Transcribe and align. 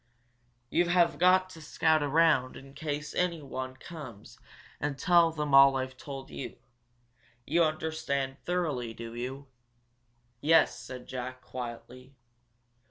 You 0.71 0.89
have 0.89 1.19
got 1.19 1.47
to 1.51 1.61
scout 1.61 2.01
around 2.01 2.57
in 2.57 2.73
case 2.73 3.13
anyone 3.13 3.75
comes 3.77 4.39
and 4.79 4.97
tell 4.97 5.29
them 5.29 5.53
all 5.53 5.75
I've 5.75 5.95
told 5.95 6.31
you. 6.31 6.57
You 7.45 7.63
understand 7.63 8.37
thoroughly, 8.43 8.95
do 8.95 9.13
you?" 9.13 9.45
"Yes," 10.41 10.79
said 10.79 11.05
Jack, 11.07 11.41
quietly. 11.43 12.15